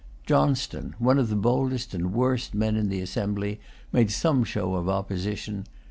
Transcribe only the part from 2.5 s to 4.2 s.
men in the assembly, made